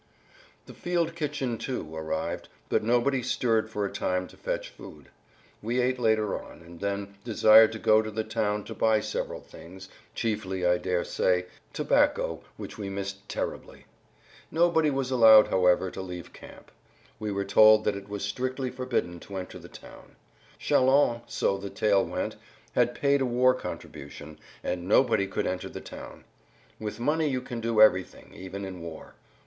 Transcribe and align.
The 0.65 0.73
field 0.73 1.13
kitchen, 1.15 1.59
too, 1.59 1.95
arrived, 1.95 2.49
but 2.69 2.81
nobody 2.81 3.21
stirred 3.21 3.69
for 3.69 3.85
a 3.85 3.91
time 3.93 4.25
to 4.29 4.35
fetch 4.35 4.69
food. 4.69 5.09
We 5.61 5.79
ate 5.79 5.99
later 5.99 6.35
on, 6.43 6.61
and 6.63 6.79
then 6.79 7.13
desired 7.23 7.71
to 7.73 7.77
go 7.77 8.01
to 8.01 8.09
the 8.09 8.23
town 8.23 8.63
to 8.63 8.73
buy 8.73 8.99
several 8.99 9.41
things, 9.41 9.89
chiefly, 10.15 10.65
I 10.65 10.79
daresay, 10.79 11.45
tobacco 11.71 12.41
which 12.57 12.79
we 12.79 12.89
missed 12.89 13.29
terribly. 13.29 13.85
Nobody 14.49 14.89
was 14.89 15.11
allowed 15.11 15.49
however, 15.49 15.91
to 15.91 16.01
leave 16.01 16.33
camp. 16.33 16.71
We 17.19 17.31
were 17.31 17.45
told 17.45 17.83
that 17.83 17.95
it 17.95 18.09
was 18.09 18.23
strictly 18.23 18.71
forbidden 18.71 19.19
to 19.19 19.35
enter 19.37 19.59
the 19.59 19.69
town. 19.69 20.15
"Châlons," 20.59 21.21
so 21.27 21.59
the 21.59 21.69
tale 21.69 22.03
went, 22.03 22.37
had 22.73 22.95
paid 22.95 23.21
a 23.21 23.25
war 23.27 23.53
contribution, 23.53 24.39
and 24.63 24.87
nobody 24.87 25.27
could 25.27 25.45
enter 25.45 25.69
the 25.69 25.79
town. 25.79 26.23
With 26.79 26.99
money 26.99 27.27
you 27.29 27.41
can 27.43 27.61
do 27.61 27.79
everything, 27.79 28.31
even 28.33 28.65
in 28.65 28.81
war. 28.81 29.13